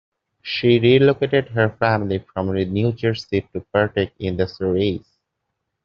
She 0.41 0.79
relocated 0.79 1.49
her 1.49 1.69
family 1.77 2.25
from 2.33 2.51
New 2.55 2.91
Jersey 2.93 3.47
to 3.53 3.61
partake 3.71 4.13
in 4.17 4.35
the 4.35 4.47
series. 4.47 5.05